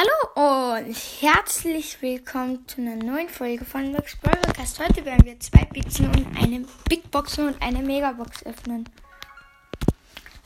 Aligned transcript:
Hallo 0.00 0.78
und 0.78 0.96
herzlich 1.20 2.00
willkommen 2.00 2.66
zu 2.66 2.80
einer 2.80 2.96
neuen 2.96 3.28
Folge 3.28 3.66
von 3.66 3.92
Max 3.92 4.16
Broadcast. 4.16 4.80
Heute 4.80 5.04
werden 5.04 5.26
wir 5.26 5.38
zwei 5.40 5.66
Pizzen 5.66 6.06
und 6.06 6.26
eine 6.38 6.64
Big 6.88 7.10
Box 7.10 7.38
und 7.38 7.60
eine 7.60 7.82
Megabox 7.82 8.46
öffnen. 8.46 8.88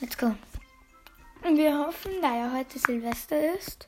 Let's 0.01 0.19
go. 0.19 0.35
Und 1.45 1.57
wir 1.57 1.79
hoffen, 1.79 2.11
da 2.21 2.37
ja 2.37 2.53
heute 2.53 2.81
Silvester 2.81 3.55
ist, 3.55 3.87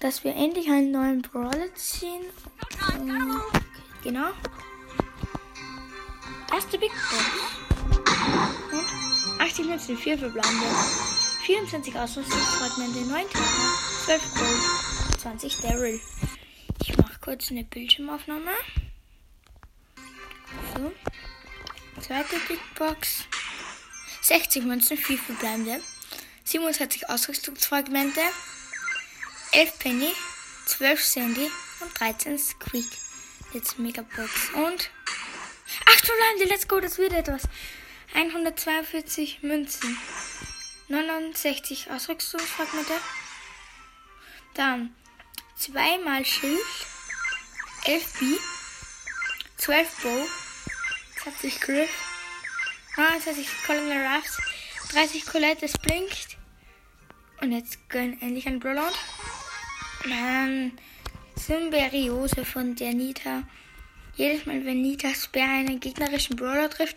dass 0.00 0.22
wir 0.22 0.36
endlich 0.36 0.68
einen 0.68 0.90
neuen 0.90 1.22
Brawler 1.22 1.74
ziehen. 1.74 2.24
Und, 2.98 3.40
genau. 4.02 4.32
Erste 6.52 6.78
Big 6.78 6.90
Box. 6.90 7.24
Und 8.70 9.40
80 9.40 9.66
Münzen, 9.66 9.96
4 9.96 10.18
verbleibende. 10.18 10.66
24 11.44 11.94
Ausrüstungsfragmente, 11.94 13.00
9 13.00 13.22
Treffer, 13.30 13.83
12 14.04 14.34
Gold, 14.34 15.20
20 15.22 15.56
Daryl. 15.62 16.00
Ich 16.82 16.94
mache 16.98 17.18
kurz 17.22 17.50
eine 17.50 17.64
Bildschirmaufnahme. 17.64 18.50
So. 20.76 20.92
Zweite 22.02 22.38
Big 22.46 22.60
Box. 22.74 23.24
60 24.20 24.64
Münzen, 24.64 24.98
4 24.98 25.16
verbleibende. 25.16 25.80
27 26.44 27.08
Ausrüstungsfragmente, 27.08 28.20
11 29.52 29.78
Penny, 29.78 30.12
12 30.66 31.02
Sandy 31.02 31.50
und 31.80 31.98
13 31.98 32.38
Squeak. 32.38 32.84
Jetzt 33.54 33.78
Megabox. 33.78 34.50
Und 34.54 34.90
8 35.86 36.06
verbleibende, 36.06 36.52
let's 36.52 36.68
go, 36.68 36.78
das 36.78 36.98
wird 36.98 37.14
etwas. 37.14 37.44
142 38.12 39.42
Münzen. 39.42 39.96
69 40.88 41.90
Ausrüstungsfragmente. 41.90 42.92
Dann 44.54 44.94
zweimal 45.56 46.24
Schild, 46.24 46.60
11 47.84 48.18
B, 48.20 48.26
12 49.56 50.02
Bow, 50.02 50.26
20 51.22 51.60
Griff, 51.60 51.90
29 52.96 53.48
Colonel 53.66 54.06
Ruffs, 54.06 54.38
30 54.92 55.26
Colette, 55.26 55.64
es 55.66 55.76
blinkt. 55.78 56.36
Und 57.40 57.52
jetzt 57.52 57.88
gönn 57.88 58.20
endlich 58.20 58.46
ein 58.46 58.60
Brawler. 58.60 58.92
Dann 60.04 60.78
Symberiose 61.36 62.44
von 62.44 62.74
der 62.76 62.94
Nita. 62.94 63.42
Jedes 64.16 64.46
Mal, 64.46 64.64
wenn 64.64 64.80
Nita 64.80 65.12
Speer 65.12 65.48
einen 65.48 65.80
gegnerischen 65.80 66.36
Brawler 66.36 66.70
trifft, 66.70 66.96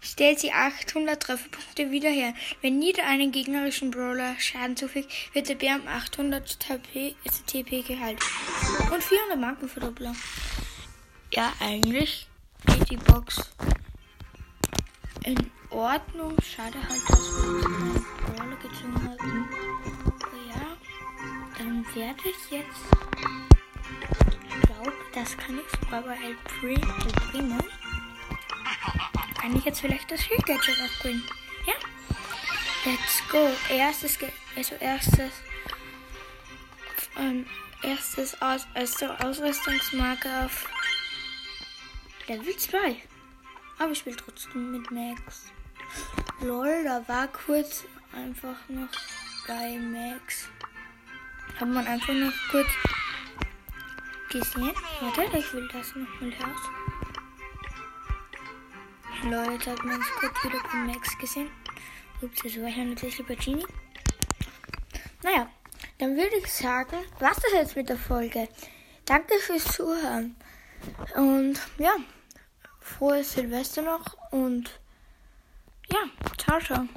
stellt 0.00 0.40
sie 0.40 0.50
800 0.50 1.22
Trefferpunkte 1.22 1.92
wieder 1.92 2.10
her. 2.10 2.34
Wenn 2.60 2.80
Nita 2.80 3.02
einen 3.02 3.30
gegnerischen 3.30 3.92
Brawler 3.92 4.34
Schaden 4.40 4.76
zufügt, 4.76 5.08
wird 5.32 5.48
der 5.48 5.54
Bär 5.54 5.76
um 5.76 5.86
800 5.86 6.58
TP, 6.58 7.14
TP 7.46 7.82
geheilt. 7.82 8.18
Und 8.92 9.02
400 9.02 9.38
Marken 9.38 9.68
für 9.68 9.78
Doppler. 9.78 10.16
Ja, 11.32 11.52
eigentlich 11.60 12.26
geht 12.66 12.90
die 12.90 12.96
Box 12.96 13.40
in 15.24 15.50
Ordnung. 15.70 16.36
Schade 16.42 16.78
halt, 16.78 17.02
dass 17.08 17.20
wir 17.20 17.58
jetzt 17.58 17.66
einen 17.66 18.04
Brawler 18.24 18.56
gezogen 18.56 19.08
hatten. 19.08 19.48
Aber 20.24 20.36
ja, 20.48 20.76
dann 21.58 21.86
werde 21.94 22.22
ich 22.24 22.50
jetzt 22.50 24.25
glaube, 24.62 24.92
das 25.12 25.36
kann 25.36 25.58
ich 25.58 25.80
sogar 25.80 26.02
bei 26.02 26.16
El 26.16 26.36
Primo. 26.44 27.58
Kann 29.40 29.56
ich 29.56 29.64
jetzt 29.64 29.80
vielleicht 29.80 30.10
das 30.10 30.22
Shield 30.22 30.44
Gadget 30.44 30.80
aufbringen? 30.84 31.22
Ja? 31.66 31.74
Let's 32.84 33.22
go. 33.30 33.50
Erstes, 33.68 34.18
also 34.56 34.74
erstes, 34.76 35.32
ähm, 37.16 37.46
erstes 37.82 38.40
Aus, 38.40 38.66
erste 38.74 39.18
Ausrüstungsmarke 39.24 40.28
auf 40.44 40.68
Level 42.26 42.56
2. 42.56 42.96
Aber 43.78 43.92
ich 43.92 43.98
spiele 43.98 44.16
trotzdem 44.16 44.72
mit 44.72 44.90
Max. 44.90 45.52
Lol, 46.40 46.84
da 46.84 47.06
war 47.06 47.28
kurz 47.28 47.84
einfach 48.12 48.56
noch 48.68 48.88
bei 49.46 49.78
Max. 49.78 50.48
Hat 51.58 51.68
man 51.68 51.86
einfach 51.86 52.14
noch 52.14 52.32
kurz 52.50 52.68
gesehen. 54.28 54.74
Warte, 55.00 55.38
ich 55.38 55.52
will 55.52 55.68
das 55.72 55.94
nochmal 55.94 56.32
raus. 56.42 56.60
Leute, 59.24 59.72
hat 59.72 59.84
man 59.84 60.00
es 60.00 60.06
kurz 60.20 60.44
wieder 60.44 60.62
bei 60.62 60.78
Max 60.92 61.18
gesehen. 61.18 61.50
Ups, 62.22 62.42
das 62.42 62.56
war 62.60 62.68
ja 62.68 62.84
natürlich 62.84 63.16
Genie. 63.44 63.66
Naja, 65.22 65.48
dann 65.98 66.16
würde 66.16 66.36
ich 66.36 66.52
sagen, 66.52 66.98
was 67.18 67.36
das 67.36 67.52
jetzt 67.52 67.76
mit 67.76 67.88
der 67.88 67.98
Folge. 67.98 68.48
Danke 69.04 69.34
fürs 69.38 69.64
Zuhören. 69.64 70.36
Und 71.14 71.60
ja, 71.78 71.96
frohes 72.80 73.32
Silvester 73.32 73.82
noch 73.82 74.16
und 74.30 74.80
ja, 75.90 76.00
ciao, 76.36 76.60
ciao. 76.60 76.88